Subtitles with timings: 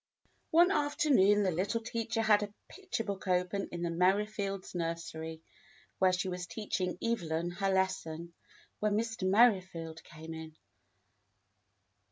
[0.51, 0.85] THE STORY 101 One
[1.27, 5.43] afternoon the little teacher had a picture book open in the Merrifields' nursery,
[5.99, 8.33] where she was teaching Evelyn her lesson,
[8.79, 9.29] when Mr.
[9.29, 10.55] Merrifield came in.